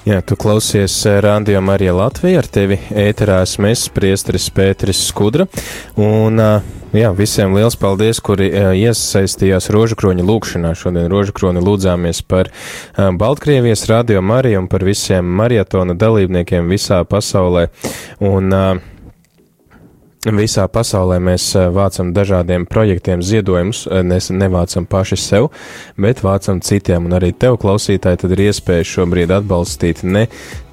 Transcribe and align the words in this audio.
Jā, 0.00 0.22
tu 0.24 0.32
klausies 0.32 0.94
Rādio 1.20 1.60
Marija 1.60 1.92
Latvija, 1.92 2.40
ar 2.40 2.46
tevi 2.48 2.78
ēterā 2.96 3.42
esmu 3.44 3.68
es, 3.68 3.82
priesteris 3.92 4.46
Pēteris 4.56 5.02
Skudra, 5.10 5.44
un 6.00 6.40
jā, 6.96 7.10
visiem 7.18 7.52
liels 7.52 7.76
paldies, 7.76 8.22
kuri 8.24 8.48
iesaistījās 8.80 9.68
Rožakroņa 9.76 10.24
lūkšanā. 10.24 10.70
Šodien 10.72 11.10
Rožakroni 11.12 11.60
lūdzāmies 11.66 12.22
par 12.24 12.48
Baltkrievijas 12.96 13.84
Rādio 13.92 14.24
Mariju 14.24 14.62
un 14.62 14.70
par 14.72 14.88
visiem 14.88 15.28
marietona 15.36 15.92
dalībniekiem 15.92 16.72
visā 16.72 17.02
pasaulē, 17.04 17.66
un 18.24 18.48
Visā 20.20 20.66
pasaulē 20.68 21.16
mēs 21.16 21.46
eh, 21.56 21.70
vācam 21.72 22.10
dažādiem 22.12 22.66
projektiem 22.68 23.22
ziedojumus, 23.24 23.86
eh, 23.88 24.02
ne, 24.04 24.18
nevācam 24.20 24.84
paši 24.84 25.16
sev, 25.16 25.46
bet 25.96 26.20
vācam 26.20 26.58
citiem, 26.60 27.06
un 27.08 27.16
arī 27.16 27.30
tev, 27.32 27.56
klausītāji, 27.62 28.20
tad 28.20 28.34
ir 28.36 28.42
iespēja 28.50 28.84
šobrīd 28.84 29.32
atbalstīt 29.32 30.02
ne 30.04 30.26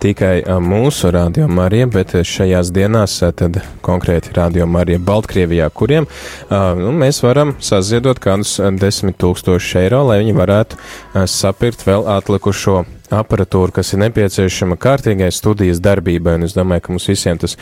tikai 0.04 0.42
eh, 0.42 0.52
mūsu 0.60 1.14
Radio 1.16 1.48
Marija, 1.48 1.88
bet 1.88 2.18
šajās 2.28 2.74
dienās 2.76 3.16
tad 3.40 3.62
konkrēti 3.88 4.36
Radio 4.36 4.68
Marija 4.68 5.00
Baltkrievijā, 5.00 5.70
kuriem 5.72 6.10
nu, 6.52 6.92
mēs 7.00 7.22
varam 7.24 7.56
saziedot 7.64 8.20
kādus 8.20 8.58
desmit 8.76 9.16
tūkstošus 9.22 9.80
eiro, 9.80 10.04
lai 10.12 10.20
viņi 10.26 10.36
varētu 10.36 11.26
sapirkt 11.32 11.88
vēl 11.88 12.04
atlikušo 12.18 12.84
aparatūru, 13.14 13.72
kas 13.78 13.94
ir 13.94 14.02
nepieciešama 14.04 14.78
kārtīgai 14.82 15.30
studijas 15.34 15.80
darbībai, 15.84 16.38
un 16.40 16.48
es 16.48 16.56
domāju, 16.58 16.84
ka 16.86 16.94
mums 16.94 17.08
visiem 17.10 17.40
tas 17.40 17.58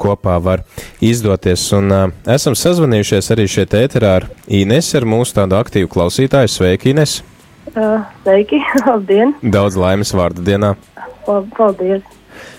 kopā 0.00 0.36
var 0.42 0.64
izdoties. 1.04 1.64
Un 1.76 1.92
uh, 1.92 2.04
esam 2.32 2.56
sazvanījušies 2.58 3.32
arī 3.34 3.48
šeit 3.50 3.76
ēterā 3.76 4.12
ar 4.20 4.28
Ines, 4.46 4.92
ar 4.96 5.08
mūsu 5.08 5.36
tādu 5.36 5.58
aktīvu 5.58 5.90
klausītāju. 5.92 6.52
Sveiki, 6.52 6.94
Ines! 6.94 7.20
Uh, 7.74 8.04
sveiki, 8.24 8.60
labdien! 8.88 9.34
Daudz 9.42 9.78
laimes 9.80 10.14
vārdu 10.16 10.44
dienā! 10.46 10.76
Paldies! 11.26 12.04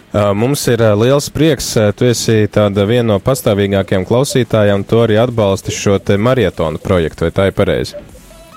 Uh, 0.07 0.31
mums 0.37 0.61
ir 0.71 0.81
uh, 0.81 0.93
liels 0.95 1.27
prieks, 1.33 1.73
tu 1.99 2.07
esi 2.07 2.47
tāda 2.51 2.85
viena 2.87 3.13
no 3.13 3.17
pastāvīgākajām 3.23 4.05
klausītājām, 4.07 4.85
tu 4.87 5.01
arī 5.03 5.19
atbalsti 5.19 5.73
šo 5.75 5.97
te 5.99 6.15
marietonu 6.17 6.79
projektu, 6.81 7.27
vai 7.27 7.35
tā 7.35 7.49
ir 7.49 7.57
pareizi? 7.57 7.99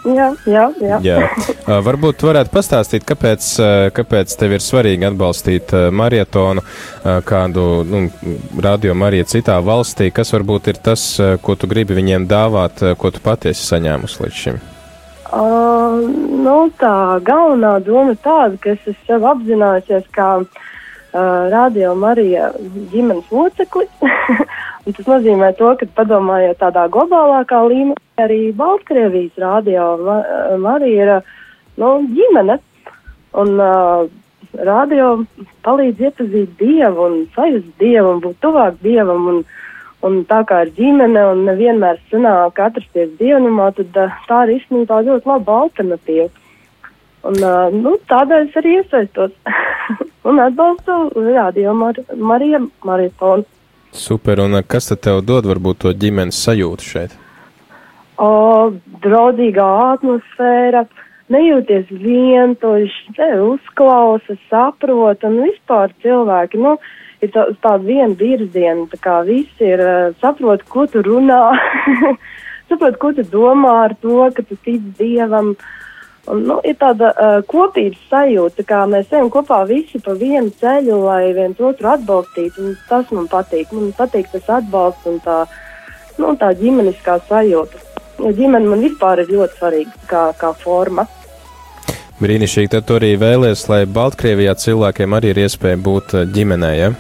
Jā, 0.01 0.31
jā, 0.49 0.63
jā. 0.81 0.99
jā. 1.05 1.17
Uh, 1.67 1.77
varbūt 1.85 2.23
varētu 2.25 2.53
pastāstīt, 2.55 3.05
kāpēc, 3.09 3.49
uh, 3.61 3.89
kāpēc 3.93 4.33
tev 4.41 4.55
ir 4.57 4.65
svarīgi 4.65 5.05
atbalstīt 5.11 5.75
uh, 5.77 5.89
marietonu, 5.93 6.65
kādu 7.27 7.65
nu, 7.89 8.03
radio 8.65 8.95
Mariju 8.97 9.29
citā 9.29 9.59
valstī, 9.65 10.11
kas 10.15 10.33
varbūt 10.35 10.73
ir 10.73 10.81
tas, 10.85 11.05
ko 11.43 11.57
tu 11.57 11.69
gribi 11.71 11.97
viņiem 11.97 12.27
dāvāt, 12.31 12.83
ko 13.01 13.13
tu 13.13 13.23
patiesi 13.25 13.65
saņēmusi 13.69 14.25
līdz 14.25 14.41
šim? 14.43 14.59
Uh, 15.31 16.01
nu, 16.45 16.57
tā 16.81 17.21
galvenā 17.25 17.77
doma 17.85 18.17
ir 18.17 18.21
tāda, 18.25 18.59
ka 18.61 18.75
es 18.75 19.01
sev 19.07 19.25
apzinājusies 19.31 20.09
kā 20.17 20.31
uh, 20.43 20.69
radio 21.13 21.95
Marija 21.99 22.51
ģimenes 22.93 23.31
locekli. 23.35 23.87
Tas 24.97 25.07
nozīmē 25.07 25.53
to, 25.59 25.75
ka 25.77 25.87
padomājot 25.99 26.59
tādā 26.63 26.87
globālākā 26.93 27.61
līmenī, 27.69 28.01
arī 28.21 28.41
Baltkrievijas 28.57 29.37
rādio 29.39 29.93
arī 30.73 30.95
ir 30.97 31.13
nu, 31.81 31.91
ģimene. 32.17 32.59
Un 33.41 33.61
uh, 33.63 34.09
rādio 34.67 35.11
palīdz 35.67 36.07
iepazīt 36.09 36.57
Dievu 36.59 37.07
un 37.07 37.19
sajust 37.37 37.69
Dievu 37.79 38.17
un 38.17 38.23
būt 38.25 38.41
tuvāk 38.43 38.81
Dievam. 38.83 39.29
Un, 39.35 39.43
un 40.07 40.23
tā 40.29 40.41
kā 40.49 40.65
ir 40.65 40.73
ģimene 40.79 41.27
un 41.35 41.45
nevienmēr 41.47 42.01
sanāk 42.11 42.59
atrasties 42.65 43.13
dievnumā, 43.21 43.71
tad 43.77 44.01
uh, 44.01 44.21
tā 44.29 44.45
ir 44.47 44.57
īstenībā 44.59 45.03
ļoti 45.07 45.31
laba 45.31 45.59
alternatīva. 45.67 46.31
Un, 47.29 47.37
uh, 47.37 47.69
nu, 47.75 47.99
tādēļ 48.09 48.49
es 48.49 48.57
arī 48.57 48.79
iesaistos 48.81 49.37
un 50.23 50.41
atbalstu 50.41 51.13
radio 51.15 51.75
Mar 51.75 51.95
Marija 52.17 52.61
Maritonu. 52.83 53.45
Super, 53.93 54.41
un 54.41 54.63
kas 54.67 54.91
tad 54.91 55.01
tev 55.07 55.21
dod 55.27 55.49
varbūt 55.51 55.83
to 55.85 55.93
ģimenes 56.03 56.39
sajūtu 56.45 56.87
šeit? 56.87 57.17
O, 58.21 58.71
draudīgā 59.03 59.67
atmosfēra, 59.97 60.85
nejūties 61.33 61.91
vientuļš, 61.91 62.99
tevi 63.17 63.41
uzklausa, 63.49 64.37
saprot, 64.51 65.25
un 65.27 65.41
vispār 65.47 65.95
cilvēki, 66.05 66.61
nu, 66.63 66.77
ir 67.25 67.33
tā, 67.35 67.49
tāda 67.65 67.83
viena 67.83 68.15
virziena, 68.21 68.87
tā 68.93 69.01
kā 69.03 69.19
visi 69.27 69.73
ir, 69.73 69.83
saprot, 70.23 70.63
ko 70.71 70.87
tu 70.87 71.03
runā, 71.07 71.43
saprot, 72.71 73.01
ko 73.03 73.15
tu 73.17 73.27
domā 73.33 73.75
ar 73.89 73.97
to, 74.05 74.23
ka 74.37 74.47
tu 74.47 74.61
tic 74.69 74.85
Dievam, 75.01 75.57
uh, 75.57 75.90
Un, 76.31 76.45
nu, 76.47 76.59
ir 76.67 76.77
tāda 76.79 77.11
uh, 77.11 77.39
kopības 77.49 78.01
sajūta, 78.11 78.65
kā 78.67 78.85
mēs 78.91 79.11
ejam 79.11 79.31
kopā 79.35 79.65
visi 79.67 79.99
pa 80.05 80.15
vienu 80.19 80.53
ceļu, 80.61 81.01
lai 81.09 81.33
viens 81.35 81.59
otru 81.59 81.91
atbalstītu. 81.91 82.75
Tas 82.89 83.11
man 83.17 83.27
patīk. 83.31 83.73
Man 83.75 83.91
patīk 83.99 84.31
tas 84.31 84.47
atbalsts 84.61 85.09
un 85.11 85.19
tā, 85.25 85.41
nu, 86.21 86.35
tā 86.39 86.53
ģimeniskā 86.61 87.19
sajūta. 87.29 87.83
Jo 88.21 88.31
ģimene 88.37 88.69
man 88.69 88.85
vispār 88.85 89.25
ir 89.25 89.33
ļoti 89.33 89.59
svarīga 89.59 90.07
kā, 90.11 90.25
kā 90.39 90.53
forma. 90.61 91.07
Brīnišķīgi, 92.21 92.69
tad 92.77 92.87
tu 92.87 92.99
arī 93.01 93.15
vēlies, 93.19 93.65
lai 93.73 93.81
Baltkrievijā 93.89 94.53
cilvēkiem 94.61 95.17
arī 95.17 95.33
ir 95.33 95.43
iespēja 95.47 95.81
būt 95.81 96.15
ģimenē, 96.35 96.73
ja? 96.77 96.91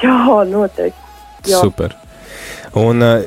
Jā, 0.00 0.18
noteikti. 0.48 1.02
Jā. 1.50 1.60
Super. 1.60 1.92
Un 2.80 3.04
uh, 3.04 3.26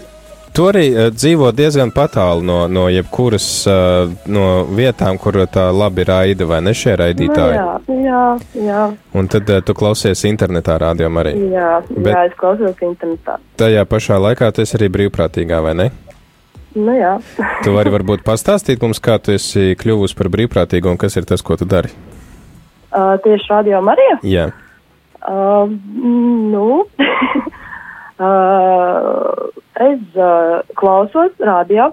Tu 0.56 0.66
arī 0.66 0.86
uh, 0.90 1.10
dzīvo 1.14 1.52
diezgan 1.56 1.92
tālu 1.92 2.42
no, 2.46 2.58
no 2.68 2.88
jebkuras 2.90 3.48
uh, 3.70 4.10
no 4.26 4.66
vietām, 4.70 5.18
kur 5.22 5.38
tā 5.52 5.68
labi 5.72 6.04
raida, 6.08 6.46
vai 6.46 6.62
ne 6.62 6.74
šie 6.74 6.96
raidītāji? 6.98 7.60
Nu, 7.88 8.00
jā, 8.02 8.24
jā, 8.56 8.66
jā. 8.68 8.82
Un 9.14 9.28
tad 9.28 9.50
uh, 9.50 9.62
tu 9.62 9.76
klausies 9.78 10.24
internetā, 10.26 10.78
rādījumā 10.82 11.24
arī? 11.26 11.36
Jā, 11.54 11.72
Bet 11.90 12.14
jā, 12.14 12.26
es 12.30 12.36
klausos 12.40 12.82
internetā. 12.82 13.38
Tajā 13.58 13.86
pašā 13.86 14.20
laikā 14.22 14.52
tu 14.52 14.66
esi 14.66 14.78
arī 14.80 14.90
brīvprātīgā, 14.98 15.62
vai 15.64 15.76
ne? 15.78 15.90
Nu 16.78 16.94
jā. 16.94 17.18
tu 17.66 17.74
vari 17.76 17.94
varbūt 17.94 18.26
pastāstīt 18.28 18.82
mums, 18.84 19.02
kā 19.04 19.18
tu 19.22 19.34
esi 19.36 19.76
kļuvusi 19.80 20.18
par 20.18 20.32
brīvprātīgu 20.34 20.94
un 20.94 21.02
kas 21.02 21.18
ir 21.18 21.28
tas, 21.30 21.44
ko 21.46 21.58
tu 21.58 21.66
dari? 21.70 21.94
Uh, 22.88 23.18
tieši 23.24 23.52
radio 23.52 23.82
Marija? 23.86 24.20
Jā. 24.26 24.48
Uh, 25.28 25.70
nu. 26.54 26.86
uh, 28.26 29.47
es 29.84 30.20
uh, 30.20 30.62
klausos 30.80 31.34
radio. 31.40 31.92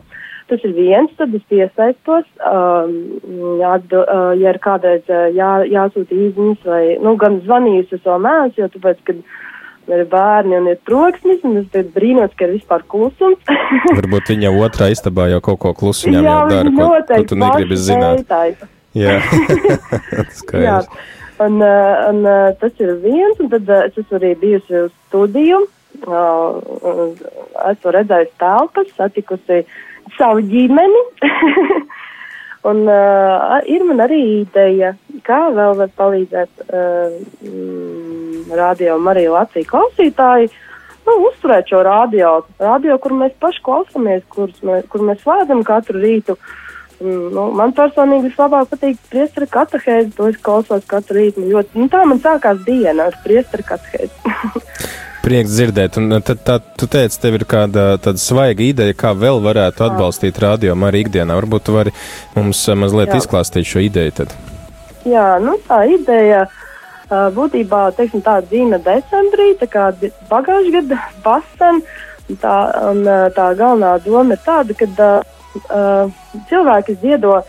Tas 0.50 0.60
ir 0.60 0.74
viens, 0.76 1.08
tad 1.16 1.32
es 1.32 1.44
piesaistos, 1.48 2.26
um, 2.44 2.90
jāatbil, 3.62 4.02
uh, 4.02 4.34
ja 4.36 4.52
ir 4.52 4.58
kādreiz 4.60 5.06
uh, 5.08 5.30
jā, 5.32 5.62
jāsūta 5.72 6.12
īziņas 6.12 6.66
vai, 6.68 6.82
nu, 7.00 7.14
gan 7.20 7.38
zvanījusi 7.46 7.96
es 7.96 8.04
vēl 8.04 8.20
neesmu, 8.26 8.58
jo 8.60 8.68
tāpēc, 8.74 9.00
kad 9.08 9.22
ir 9.94 10.04
bērni 10.12 10.58
un 10.58 10.68
ir 10.68 10.76
troksnis, 10.84 11.40
un 11.48 11.62
es 11.62 11.88
brīnos, 11.96 12.36
ka 12.36 12.44
ir 12.44 12.58
vispār 12.58 12.84
klusums. 12.92 13.40
Varbūt 14.00 14.34
viņa 14.34 14.52
otrā 14.66 14.90
istabā 14.92 15.30
jau 15.32 15.40
kaut 15.48 15.62
ko 15.64 15.72
klusiņām 15.80 16.28
jau 16.28 16.38
dara, 16.52 16.76
ko, 16.76 16.90
ko 17.08 17.22
tu 17.32 17.40
negribi 17.40 17.80
zināt. 17.80 18.36
Jā, 18.94 19.18
Jā. 20.66 20.78
Un, 21.42 21.56
uh, 21.58 22.04
un 22.12 22.20
uh, 22.22 22.52
tas 22.60 22.84
ir 22.84 22.92
viens, 23.02 23.40
un 23.42 23.48
tad 23.50 23.66
uh, 23.66 23.88
es 23.88 23.96
esmu 23.98 24.20
arī 24.20 24.34
bijusi 24.38 24.84
uz 24.84 24.92
studiju 25.08 25.64
esmu 26.02 27.92
redzējusi 27.96 28.34
telpas, 28.40 28.90
satikusi 28.98 29.62
savu 30.18 30.44
ģimeni. 30.48 31.04
Un 32.64 32.86
uh, 32.88 33.58
ir 33.68 33.82
man 33.84 34.00
arī 34.00 34.20
ideja, 34.40 34.94
kā 35.26 35.40
vēl 35.52 35.74
var 35.76 35.90
palīdzēt 36.00 36.62
uh, 36.64 37.12
radio 38.56 38.96
Mariju 39.04 39.34
Latviju 39.34 39.68
klausītāji, 39.68 40.48
nu, 41.04 41.16
uzturēt 41.28 41.68
šo 41.68 41.82
radio, 41.84 42.38
radio, 42.56 42.96
kur 43.02 43.12
mēs 43.20 43.36
paši 43.40 43.60
klausāmies, 43.66 44.24
mēs, 44.64 44.88
kur 44.88 45.04
mēs 45.04 45.20
slēdzam 45.26 45.60
katru 45.66 46.00
rītu. 46.00 46.38
Un, 47.04 47.28
nu, 47.34 47.50
man 47.58 47.74
personīgi 47.76 48.30
vislabāk 48.30 48.70
patīk 48.72 48.96
priestara 49.12 49.50
katehēzi, 49.58 50.14
to 50.16 50.30
es 50.32 50.40
klausos 50.40 50.88
katru 50.88 51.20
rītu. 51.20 51.44
Ļoti, 51.50 51.82
nu, 51.82 51.90
tā 51.92 52.06
man 52.08 52.22
sākās 52.24 52.64
diena 52.64 53.10
ar 53.10 53.20
priestara 53.26 53.74
katehēzi. 53.74 54.72
Prieks 55.24 55.54
dzirdēt, 55.56 55.96
un 55.96 56.12
tad 56.20 56.42
tā, 56.44 56.58
tu 56.76 56.84
teici, 56.90 57.16
tev 57.22 57.38
ir 57.38 57.46
kāda 57.48 57.94
tāda 58.04 58.20
svaiga 58.20 58.60
ideja, 58.60 58.92
kā 58.92 59.14
vēl 59.16 59.38
varētu 59.40 59.86
atbalstīt 59.86 60.36
radio 60.42 60.74
arī 60.84 61.00
ikdienā. 61.06 61.32
Varbūt 61.38 61.64
tu 61.64 61.72
vari 61.72 61.94
mums 62.34 62.60
eh, 62.68 62.76
mazliet 62.76 63.08
Jā. 63.08 63.22
izklāstīt 63.22 63.70
šo 63.70 63.80
ideju 63.86 64.12
tad. 64.18 64.34
Jā, 65.08 65.38
nu 65.40 65.56
tā 65.64 65.78
ideja 65.88 66.44
būtībā, 67.08 67.80
teiksim, 67.96 68.20
tā 68.24 68.38
dzīve 68.44 68.78
decembrī, 68.84 69.48
tā 69.60 69.68
kā 69.72 69.86
pagājušajā 70.28 70.74
gadā 70.76 71.00
pasen, 71.24 71.80
tā, 72.44 72.56
un 72.90 73.02
tā 73.36 73.48
galvenā 73.56 73.96
doma 74.04 74.36
ir 74.36 74.44
tāda, 74.44 74.76
ka 74.76 75.10
uh, 75.16 76.24
cilvēki 76.52 77.00
ziedo 77.00 77.40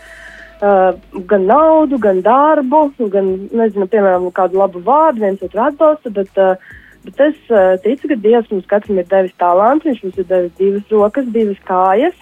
Uh, 0.56 0.94
gan 1.28 1.42
naudu, 1.44 1.98
gan 2.00 2.22
darbu, 2.24 2.78
gan, 3.12 3.26
nezinu, 3.52 3.84
piemēram, 3.92 4.30
kādu 4.32 4.56
labu 4.56 4.80
vārdu, 4.80 5.20
viens 5.20 5.42
otru 5.44 5.60
atbalstu, 5.60 6.08
bet 6.16 6.40
uh, 6.40 6.70
Bet 7.06 7.24
es 7.28 7.38
uh, 7.52 7.74
ticu, 7.82 8.10
ka 8.10 8.20
Dievs 8.20 8.52
mums 8.52 8.68
katram 8.70 9.00
ir 9.00 9.08
devis 9.10 9.34
talantu, 9.40 9.90
Viņš 9.90 10.04
mums 10.04 10.20
ir 10.22 10.28
devis 10.30 10.54
divas 10.58 10.94
rokas, 10.94 11.32
divas 11.34 11.58
kājas 11.68 12.16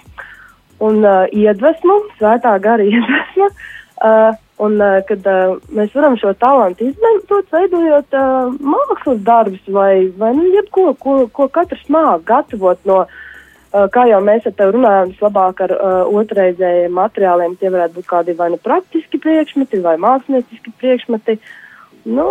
un 0.84 1.04
uh, 1.04 1.24
iedvesmu, 1.32 2.00
svētā 2.18 2.56
gara 2.62 2.86
iedvesmu. 2.92 3.50
Uh, 4.04 4.32
Un, 4.56 4.76
uh, 4.78 5.00
kad 5.08 5.24
uh, 5.26 5.56
mēs 5.74 5.90
varam 5.96 6.14
šo 6.14 6.30
talantu 6.38 6.86
izmantot, 6.86 7.48
veidojot 7.50 8.14
uh, 8.14 8.52
mākslas 8.62 9.18
darbus 9.26 9.64
vai, 9.66 10.12
vai 10.14 10.30
nu, 10.36 10.44
jebko, 10.54 10.92
ko, 11.00 11.14
ko 11.26 11.48
katrs 11.50 11.82
māk 11.90 12.22
gatavot 12.28 12.78
no, 12.86 13.00
uh, 13.02 13.88
kā 13.90 14.04
jau 14.06 14.20
mēs 14.22 14.46
ar 14.46 14.54
tevi 14.54 14.76
runājam, 14.76 15.10
vislabāk 15.10 15.64
ar 15.66 15.74
uh, 15.74 15.96
otrreizējiem 16.20 16.94
materiāliem. 16.94 17.58
Tie 17.58 17.72
varētu 17.74 17.98
būt 17.98 18.08
kādi 18.12 18.36
vai 18.38 18.52
nu 18.54 18.60
praktiski 18.62 19.18
priekšmeti 19.26 19.82
vai 19.82 19.96
mākslinieciski 20.06 20.76
priekšmeti. 20.78 21.40
Nu, 22.04 22.26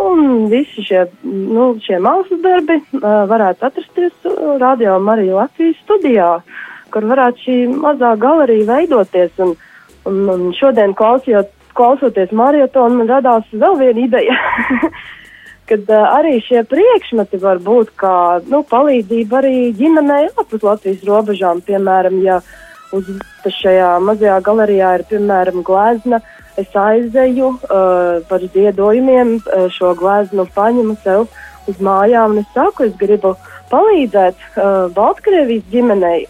visi 0.50 0.84
šie, 0.86 1.08
nu, 1.26 1.72
šie 1.82 1.98
mākslas 2.04 2.42
darbi 2.44 2.76
uh, 2.78 3.24
varētu 3.30 3.66
atrasties 3.66 4.28
Radio 4.62 5.00
Marija 5.02 5.40
Latvijas 5.40 5.80
studijā, 5.82 6.28
kur 6.94 7.08
varētu 7.10 7.42
šī 7.42 7.56
mazā 7.82 8.12
galerija 8.22 8.68
veidoties. 8.70 9.34
Un, 9.42 9.56
un, 10.06 10.20
un 10.30 10.46
šodien 10.60 10.94
klausījot 10.94 11.50
klausoties 11.74 12.30
marietonu, 12.38 13.00
man 13.00 13.10
radās 13.10 13.50
vēl 13.50 13.80
viena 13.82 14.06
ideja. 14.06 14.38
Kad 15.72 15.90
uh, 15.90 16.06
arī 16.20 16.36
šie 16.46 16.62
priekšmeti 16.70 17.42
var 17.42 17.58
būt 17.64 17.96
kā 17.98 18.16
nu, 18.52 18.62
palīdzība 18.70 19.42
arī 19.42 19.58
ģimenei 19.80 20.28
ārpus 20.36 20.70
Latvijas 20.70 21.02
robežām. 21.08 21.66
Piemēram, 21.66 22.22
ja 22.22 22.44
uz 22.94 23.10
šajā 23.58 23.96
mazajā 24.06 24.38
galerijā 24.46 24.94
ir 25.00 25.08
piemēram 25.10 25.64
glezna, 25.66 26.22
es 26.58 26.76
aizeju 26.78 27.54
uh, 27.56 28.20
par 28.30 28.46
ziedojumiem, 28.54 29.38
uh, 29.40 29.66
šo 29.74 29.94
gleznu 30.00 30.46
paņemu 30.56 30.98
sev 31.04 31.26
uz 31.68 31.80
mājām 31.80 32.36
un 32.36 32.44
es 32.44 32.50
saku, 32.54 32.90
es 32.90 32.98
gribu 33.00 33.36
palīdzēt 33.72 34.38
uh, 34.54 34.92
Baltkrievijas 34.94 35.66
ģimenei. 35.72 36.26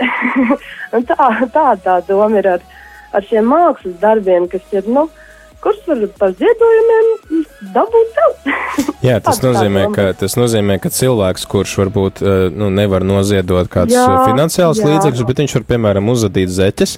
tā, 1.09 1.29
tā 1.55 1.67
tā 1.83 1.99
doma 2.07 2.39
ir 2.39 2.51
ar, 2.55 2.65
ar 3.11 3.27
šiem 3.27 3.49
mākslas 3.51 3.99
darbiem, 4.01 4.47
kas 4.51 4.77
ir, 4.77 4.87
nu, 4.87 5.07
uh, 5.09 5.32
kurš 5.63 5.79
var 5.87 6.01
par 6.19 6.33
ziedojumiem 6.39 7.43
dabūt. 7.73 8.19
Jā, 9.03 9.19
tas 9.23 9.39
nozīmē, 9.43 9.85
ka, 9.95 10.09
tas 10.17 10.35
nozīmē, 10.39 10.77
ka 10.83 10.91
cilvēks, 10.93 11.45
kurš 11.51 11.75
varbūt 11.81 12.21
eh, 12.23 12.43
nu, 12.55 12.69
nevar 12.73 13.05
noziedot 13.07 13.69
kādus 13.71 13.95
jā, 13.95 14.05
finansiālus 14.27 14.81
jā. 14.81 14.89
līdzekļus, 14.91 15.25
bet 15.29 15.41
viņš 15.43 15.55
var, 15.59 15.65
piemēram, 15.73 16.11
uzadīt 16.13 16.51
zeķes, 16.53 16.97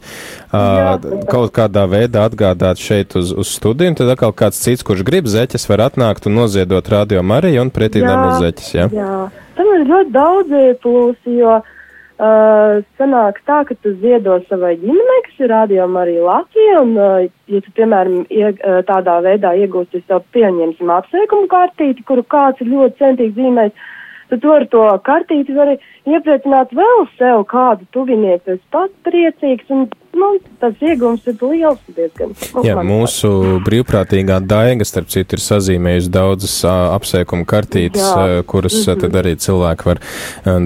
jā, 0.53 0.97
kaut 1.31 1.53
kādā 1.56 1.85
veidā 1.91 2.25
atgādāt 2.29 2.81
šeit 2.81 3.17
uz, 3.19 3.33
uz 3.35 3.53
studiju, 3.57 3.97
tad 4.01 4.15
atkal 4.15 4.35
kāds 4.38 4.62
cits, 4.62 4.85
kurš 4.85 5.06
grib 5.07 5.29
zeķes, 5.29 5.69
var 5.71 5.88
atnākt 5.89 6.29
un 6.29 6.38
noziedot 6.41 6.94
radio 6.94 7.23
Mariju 7.25 7.65
un 7.65 7.73
pretī 7.73 8.03
zeķes. 8.06 8.73
Jā. 8.75 8.89
jā, 8.94 9.13
tam 9.57 9.71
ir 9.77 9.88
ļoti 9.89 10.13
daudz 10.15 10.59
plusi, 10.83 11.39
jo 11.41 11.62
Uh, 11.65 11.75
sanāk 12.17 13.41
tā, 13.44 13.63
ka 13.67 13.75
tu 13.83 13.91
ziedo 14.00 14.38
savai 14.47 14.75
ģimenei, 14.79 15.23
kas 15.25 15.39
ir 15.39 15.51
rādījuma 15.51 16.03
arī 16.06 16.15
Latvija, 16.23 16.81
un, 16.81 16.94
uh, 16.95 17.25
ja 17.51 17.62
tu, 17.62 17.71
piemēram, 17.75 18.25
ieg, 18.29 18.62
uh, 18.63 18.79
tādā 18.88 19.17
veidā 19.25 19.51
iegūsti 19.59 20.03
sev 20.07 20.23
pieņemsim 20.31 20.89
apsveikumu 20.95 21.47
kārtīti, 21.51 22.06
kuru 22.07 22.23
kāds 22.23 22.62
ir 22.63 22.71
ļoti 22.71 23.01
centīgi 23.01 23.35
zīmējis, 23.35 23.91
tad 24.30 24.42
tu 24.42 24.54
ar 24.54 24.66
to 24.72 24.86
kartīti 25.06 25.56
vari 25.56 25.77
iepriecināt 26.06 26.74
vēl 26.75 27.06
sev 27.19 27.45
kādu 27.50 27.86
tuvinieku. 27.95 28.56
Es 28.56 28.63
pats 28.74 28.94
priecīgs, 29.06 29.69
un 29.74 29.88
nu, 30.16 30.30
tas 30.62 30.81
iegums 30.86 31.25
ir 31.30 31.38
liels 31.42 31.81
diezgan. 31.98 32.33
Nu, 32.56 32.63
Jā, 32.66 32.77
mūsu 32.86 33.31
brīvprātīgā 33.66 34.39
daiga, 34.45 34.88
starp 34.88 35.12
citu, 35.13 35.38
ir 35.38 35.44
sazīmējusi 35.44 36.12
daudzas 36.13 36.56
apsveikumu 36.69 37.48
kartītes, 37.50 38.01
Jā. 38.01 38.42
kuras 38.48 38.77
mm 38.80 38.92
-hmm. 38.94 39.01
tad 39.01 39.19
arī 39.22 39.36
cilvēki 39.36 39.86
var 39.86 40.01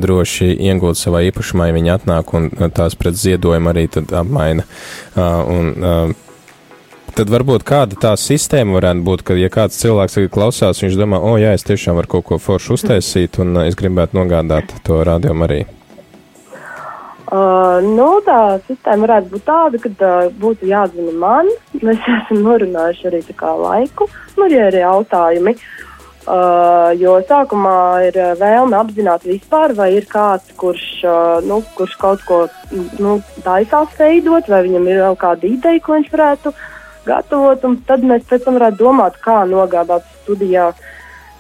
droši 0.06 0.54
iegūt 0.70 1.00
savā 1.00 1.26
īpašumā, 1.32 1.68
ja 1.68 1.78
viņi 1.80 1.96
atnāk 1.98 2.34
un 2.34 2.50
tās 2.72 2.96
pret 2.96 3.16
ziedojumu 3.16 3.70
arī 3.70 3.88
tad 3.88 4.14
apmaina. 4.14 4.64
Un, 5.16 6.16
tad 7.20 7.32
varbūt 7.34 7.66
kāda 7.68 7.98
tā 8.00 8.12
sistēma 8.16 8.78
varētu 8.78 9.04
būt, 9.04 9.24
ka, 9.28 9.36
ja 9.36 9.50
kāds 9.52 9.80
cilvēks 9.82 10.16
tagad 10.16 10.32
klausās, 10.32 10.80
viņš 10.80 10.96
domā, 10.96 11.18
o, 11.20 11.34
jā, 11.42 11.52
es 11.58 11.66
tiešām 11.68 11.98
varu 12.00 12.14
kaut 12.14 12.26
ko 12.30 12.38
foršu 12.40 12.78
uztaisīt, 12.78 13.42
un 13.44 13.60
es 13.66 13.76
gribētu 13.80 14.16
nogādāt 14.16 14.72
to 14.88 15.02
rādījumu 15.04 15.44
arī. 15.48 15.58
Uh, 17.30 17.84
nu, 17.84 18.08
tā 18.26 18.40
sistēma 18.70 19.04
varētu 19.04 19.34
būt 19.34 19.46
tāda, 19.50 19.82
ka 19.84 19.92
uh, 19.92 20.32
būtu 20.40 20.70
jāzina 20.72 21.12
man. 21.20 21.52
Mēs 21.84 22.08
esam 22.22 22.40
norunājuši 22.48 23.12
arī 23.12 23.22
laiku, 23.66 24.08
nu, 24.40 24.48
ja 24.48 24.72
ir 24.72 24.80
jautājumi. 24.80 25.58
Uh, 26.30 26.96
jo 27.00 27.20
sākumā 27.26 27.76
ir 28.08 28.18
vēlme 28.40 28.80
apzināt 28.80 29.28
vispār, 29.28 29.76
vai 29.76 29.92
ir 29.98 30.08
kāds, 30.08 30.56
kurš, 30.56 30.88
uh, 31.04 31.38
nu, 31.44 31.62
kurš 31.76 32.00
kaut 32.00 32.24
ko 32.24 32.44
nu, 33.02 33.20
taisās 33.44 33.96
veidot, 34.00 34.48
vai 34.48 34.64
viņam 34.68 34.88
ir 34.88 35.02
vēl 35.04 35.18
kāda 35.20 35.50
ideja, 35.50 35.82
ko 35.84 35.98
viņš 35.98 36.12
varētu 36.14 36.54
uh, 36.54 36.68
gatavot, 37.08 37.66
un 37.68 37.78
tad 37.88 38.06
mēs 38.06 38.26
pēc 38.30 38.46
tam 38.46 38.60
varētu 38.60 38.82
domāt, 38.84 39.20
kā 39.24 39.42
nogādāt 39.50 40.08
studijā. 40.22 40.70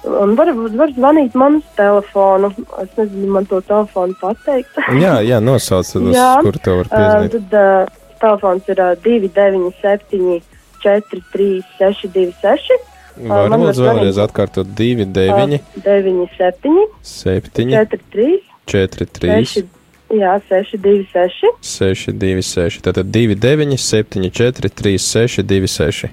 Un 0.07 0.35
var, 0.39 0.51
var 0.79 0.91
zvanīt 0.95 1.33
man 1.35 1.57
uz 1.59 1.71
telefonu. 1.75 2.51
Es 2.79 2.91
nezinu, 2.95 3.31
man 3.35 3.47
to 3.50 3.59
telefonu 3.67 4.15
pateikt. 4.21 4.77
jā, 4.95 5.17
jā, 5.27 5.41
nosauc, 5.44 5.89
jā. 6.15 6.29
kur 6.45 6.59
to 6.63 6.77
var 6.81 6.91
piezvanīt. 6.94 7.35
Uh, 7.35 7.50
tad 7.50 7.57
uh, 7.59 8.13
telefons 8.21 8.71
ir 8.71 8.83
uh, 8.83 8.94
297 9.03 10.39
43 10.83 11.50
626. 11.79 12.88
Varu 13.27 13.51
uh, 13.51 13.65
lūdzu 13.65 13.83
vēlreiz 13.83 14.21
atkārtot 14.23 14.69
29 14.79 15.57
uh, 15.59 15.81
97 15.83 16.88
7 17.03 17.75
43 17.75 18.39
43 18.69 19.44
6 19.57 19.78
Jā, 20.09 20.39
626. 20.50 21.53
626. 21.61 22.81
Tātad 22.85 23.11
29, 23.13 23.77
74, 23.77 24.71
36, 24.73 25.44
26. 25.45 26.09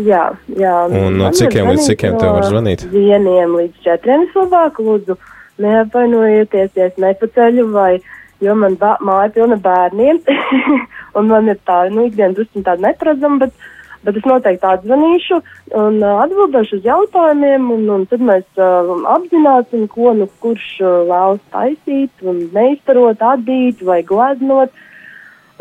Jā, 0.00 0.22
jā. 0.56 0.74
Un 0.88 1.18
no 1.20 1.28
cikiem 1.36 1.68
līdz 1.68 1.90
cikiem 1.90 2.16
tev 2.20 2.38
var 2.38 2.46
zvanīt? 2.48 2.86
Vieniem 2.92 3.58
līdz 3.58 3.82
četriem 3.84 4.24
labāk, 4.38 4.78
lūdzu, 4.80 5.18
neapvainojieties, 5.60 6.70
ja 6.78 6.88
es 6.88 7.00
nepaceļu 7.02 7.66
vai, 7.74 7.98
jo 8.40 8.54
man 8.56 8.78
māja 8.80 9.28
pilna 9.34 9.58
bērniem, 9.60 10.22
un 11.18 11.28
man 11.28 11.52
ir 11.52 11.60
tā, 11.66 11.82
nu, 11.92 12.06
ikdien 12.08 12.38
drusku 12.38 12.64
tāda 12.64 12.88
neparedzama, 12.88 13.42
bet 13.44 13.68
Bet 14.02 14.16
es 14.18 14.24
noteikti 14.26 14.66
atzvanīšu 14.66 15.36
un 15.78 16.00
uh, 16.02 16.22
atbildēšu 16.24 16.80
uz 16.80 16.86
jautājumiem, 16.86 17.68
un, 17.70 17.84
un 17.96 18.06
tad 18.10 18.24
mēs 18.26 18.46
uh, 18.58 18.90
apzināsim, 19.14 19.84
ko 19.92 20.14
nu 20.18 20.26
kurš 20.42 20.64
uh, 20.82 20.96
vēlas 21.10 21.44
taisīt, 21.54 22.24
un 22.26 22.40
neiztarot, 22.56 23.22
adīt 23.34 23.84
vai 23.86 24.00
gleznot. 24.08 24.74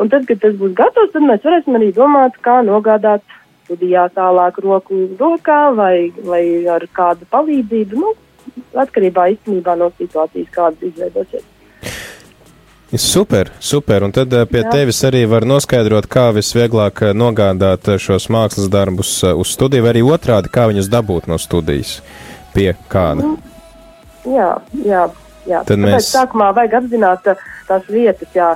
Un 0.02 0.10
tad, 0.10 0.26
kad 0.26 0.42
tas 0.42 0.58
būs 0.58 0.74
gatavs, 0.74 1.14
tad 1.14 1.28
mēs 1.28 1.46
varēsim 1.46 1.78
arī 1.78 1.92
domāt, 1.94 2.40
kā 2.42 2.64
nogādāt 2.66 3.22
studijā 3.68 4.08
tālāk 4.16 4.58
roku 4.66 5.04
rokā 5.20 5.62
vai, 5.78 6.10
vai 6.26 6.44
ar 6.66 6.88
kādu 6.98 7.30
palīdzību. 7.30 8.02
Nu, 8.02 8.16
atkarībā 8.82 9.30
īstenībā 9.36 9.78
no 9.78 9.92
situācijas, 10.00 10.50
kādas 10.56 10.90
izveidosies. 10.90 11.46
Super, 12.98 13.52
super. 13.60 14.04
Un 14.04 14.12
tad 14.12 14.34
eh, 14.34 14.44
pie 14.50 14.66
Jā. 14.66 14.72
tevis 14.74 15.00
arī 15.08 15.24
var 15.30 15.46
noskaidrot, 15.48 16.10
kā 16.12 16.28
visvieglāk 16.36 17.06
eh, 17.08 17.14
nogādāt 17.16 17.88
eh, 17.88 18.00
šos 18.02 18.28
mākslas 18.28 18.68
darbus 18.72 19.14
uz 19.24 19.54
studiju, 19.56 19.86
vai 19.86 19.94
arī 19.94 20.02
otrādi, 20.04 20.52
kā 20.52 20.68
viņus 20.68 20.92
dabūt 20.92 21.30
no 21.32 21.40
studijas 21.40 22.02
pie 22.52 22.74
kāda. 22.92 23.24
Mm. 23.24 23.38
Jā, 24.28 24.50
jā, 24.84 25.06
jā. 25.48 25.64
Tad 25.64 25.72
Tāpēc 25.72 25.88
mēs 25.88 26.12
sākumā 26.12 26.52
vajag 26.58 26.78
apzināt 26.82 27.32
tās 27.70 27.88
vietas, 27.88 28.28
jā, 28.36 28.52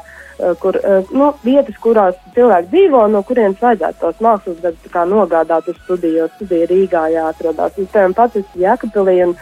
kur, 0.60 0.78
nu, 1.16 1.32
vietas, 1.48 1.80
kurās 1.82 2.20
cilvēki 2.36 2.70
dzīvo, 2.74 3.06
no 3.16 3.24
kurienes 3.24 3.64
vajadzētu 3.64 4.02
tos 4.04 4.20
mākslas 4.22 4.60
darbus 4.62 5.00
nogādāt 5.16 5.72
uz 5.72 5.80
studiju, 5.86 6.28
studija 6.36 6.68
Rīgā 6.74 7.08
jāatrodās. 7.16 7.80
Piemēram, 7.80 8.20
pats 8.20 8.44
esmu 8.44 8.66
Jēkabpilī 8.68 9.22
un 9.30 9.38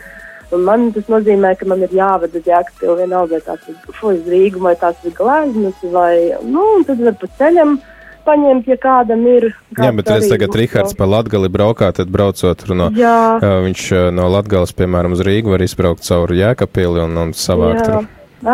Un 0.54 0.66
man 0.68 0.92
tas 0.94 1.08
nozīmē, 1.10 1.56
ka 1.58 1.66
man 1.70 1.82
ir 1.86 1.94
uz 1.94 2.46
Jēkabili 2.46 3.00
vienalga, 3.00 3.40
vai 3.40 3.42
tās 3.48 3.70
ir 3.72 3.76
uz 4.12 4.30
Rīgu, 4.30 4.62
vai 4.62 4.76
tās 4.76 4.96
ir 5.04 5.16
gleznas, 5.18 5.80
vai, 5.94 6.34
nu, 6.46 6.84
tad 6.88 7.02
var 7.02 7.16
pa 7.22 7.30
ceļam 7.40 7.78
paņemt, 8.24 8.68
ja 8.72 8.78
kādam 8.80 9.26
ir. 9.28 9.50
Jā, 9.78 9.92
bet 9.96 10.10
es 10.16 10.30
tagad 10.32 10.56
Rihards 10.56 10.96
pa 10.98 11.08
Latgali 11.10 11.50
braukā, 11.52 11.92
tad 11.96 12.12
braucot 12.14 12.66
no, 12.72 12.90
Jā. 12.96 13.38
viņš 13.66 13.88
no 14.16 14.30
Latgales, 14.32 14.76
piemēram, 14.78 15.16
uz 15.16 15.24
Rīgu 15.26 15.56
var 15.56 15.64
izbraukt 15.66 16.06
caur 16.08 16.32
Jēkabili 16.32 17.04
un, 17.04 17.18
un 17.26 17.34
savākt. 17.38 17.88
Jā. 17.90 18.04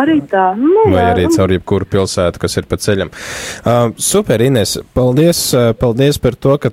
Arī 0.00 0.20
tā. 0.30 0.52
Nu, 0.54 0.84
Vai 0.92 1.08
arī 1.10 1.24
caur 1.34 1.50
jebkuru 1.50 1.88
pilsētu, 1.90 2.38
kas 2.38 2.54
ir 2.60 2.66
pa 2.70 2.78
ceļam. 2.78 3.08
Uh, 3.64 3.88
super, 3.98 4.42
Ines, 4.46 4.76
paldies, 4.94 5.48
paldies 5.82 6.20
par 6.22 6.38
to, 6.38 6.54
ka 6.62 6.70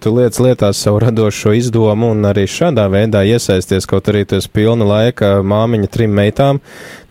tu 0.00 0.14
liec 0.16 0.38
lietās 0.40 0.80
savu 0.84 1.00
radošo 1.02 1.52
izdomu 1.56 2.12
un 2.14 2.26
arī 2.28 2.46
šādā 2.50 2.86
veidā 2.92 3.24
iesaisties, 3.26 3.88
kaut 3.90 4.08
arī 4.12 4.24
tu 4.28 4.38
esi 4.40 4.50
pilna 4.52 4.86
laika 4.88 5.36
māmiņa 5.42 5.90
trim 5.92 6.14
meitām. 6.16 6.60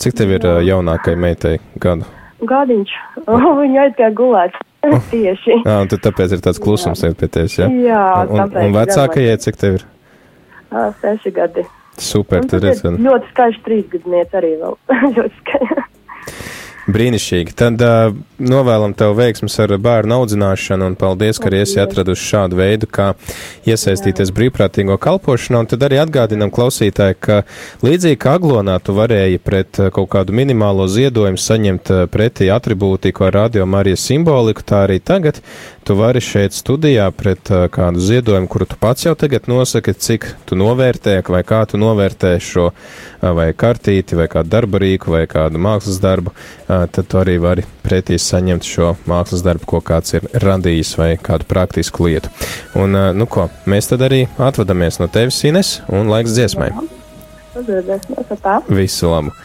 Cik 0.01 0.17
tev 0.19 0.35
ir 0.37 0.47
jaunākai 0.67 1.15
meitai 1.19 1.57
gadu? 1.79 2.09
Gadiņš. 2.43 2.93
Oh, 3.23 3.53
viņa 3.55 3.85
aizgāja 3.85 4.11
gulēt. 4.17 4.55
Oh. 4.83 4.97
Tieši. 5.11 5.61
Jā, 5.63 5.77
un 5.79 5.87
tāpēc 5.91 6.33
ir 6.35 6.41
tāds 6.43 6.59
klusums 6.59 7.05
jā. 7.05 7.13
pie 7.15 7.29
tevis, 7.31 7.55
jā? 7.61 7.69
Jā, 7.85 8.01
un, 8.27 8.41
un, 8.43 8.57
un 8.65 8.75
vecākajai 8.75 9.37
cik 9.45 9.59
tev 9.61 9.77
ir? 9.77 9.85
Uh, 10.73 10.89
seši 10.99 11.31
gadi. 11.31 11.63
Super, 12.01 12.43
tad 12.49 12.65
redz. 12.65 12.81
Ļoti 12.83 13.29
skaiši 13.31 13.63
trīsgadnieks 13.67 14.35
arī 14.39 14.51
vēl. 14.59 14.75
ļoti 15.15 15.39
skaiši. 15.39 15.85
Brīnišķīgi. 16.83 17.53
Tad 17.55 17.79
uh, 17.79 18.11
novēlam 18.43 18.91
tev 18.99 19.13
veiksmus 19.15 19.55
ar 19.63 19.71
bērnu 19.79 20.17
audzināšanu 20.17 20.89
un 20.91 20.97
paldies, 20.99 21.39
ka 21.39 21.47
arī 21.47 21.61
esi 21.63 21.79
atraduši 21.79 22.25
šādu 22.27 22.59
veidu, 22.59 22.89
kā 22.91 23.13
iesaistīties 23.69 24.33
brīvprātīgo 24.35 24.97
kalpošanā. 24.99 25.61
Un 25.63 25.69
tad 25.71 25.85
arī 25.87 26.01
atgādinam 26.03 26.51
klausītāji, 26.51 27.15
ka 27.23 27.37
līdzīgi 27.85 28.19
kā 28.19 28.35
aglonā 28.35 28.75
tu 28.83 28.97
varēji 28.97 29.39
pret 29.39 29.79
kaut 29.95 30.09
kādu 30.11 30.35
minimālo 30.35 30.89
ziedojumu 30.91 31.39
saņemt 31.39 31.93
pretī 32.11 32.49
atribūtiku 32.51 33.29
ar 33.29 33.37
radio 33.39 33.69
Marijas 33.69 34.03
simboliku, 34.09 34.65
tā 34.67 34.83
arī 34.89 34.99
tagad 34.99 35.39
tu 35.83 35.95
vari 35.99 36.21
šeit 36.23 36.55
studijā 36.55 37.09
pret 37.15 37.47
kādu 37.71 38.03
ziedojumu, 38.03 38.47
kuru 38.51 38.67
tu 38.67 38.77
pats 38.79 39.07
jau 39.07 39.15
tagad 39.19 39.47
nosaki, 39.51 39.95
cik 39.95 40.27
tu 40.47 40.59
novērtē, 40.59 41.17
vai 41.27 41.43
kā 41.47 41.63
tu 41.67 41.79
novērtē 41.79 42.35
šo 42.43 42.69
vai 43.23 43.49
kartīti, 43.55 44.17
vai 44.19 44.27
kādu 44.31 44.51
darba 44.51 44.83
rīku, 44.83 45.11
vai 45.15 45.25
kādu 45.31 45.59
mākslas 45.63 45.99
darbu, 46.03 46.33
tad 46.91 47.09
tu 47.09 47.19
arī 47.21 47.37
vari 47.41 47.65
pretī 47.83 48.17
saņemt 48.21 48.67
šo 48.67 48.93
mākslas 49.09 49.43
darbu, 49.45 49.67
ko 49.69 49.81
kāds 49.85 50.15
ir 50.17 50.27
radījis, 50.43 50.95
vai 50.99 51.11
kādu 51.21 51.47
praktisku 51.49 52.07
lietu. 52.07 52.31
Un, 52.79 52.97
nu 53.17 53.29
ko, 53.29 53.49
mēs 53.69 53.91
tad 53.91 54.05
arī 54.07 54.25
atvadamies 54.37 55.01
no 55.01 55.09
tevis, 55.11 55.41
Ines, 55.49 55.77
un 55.91 56.11
laiks 56.13 56.37
dziesmai. 56.37 56.71
Uzredzēsimies 57.53 58.33
ar 58.33 58.43
tā. 58.47 58.59
Visu 58.69 59.11
labu! 59.11 59.33